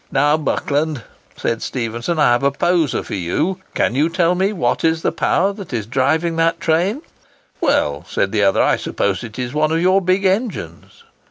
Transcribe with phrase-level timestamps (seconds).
[0.11, 1.03] "Now, Buckland,"
[1.37, 3.61] said Stephenson, "I have a poser for you.
[3.75, 7.03] Can you tell me what is the power that is driving that train?"
[7.59, 11.03] "Well," said the other, "I suppose it is one of your big engines."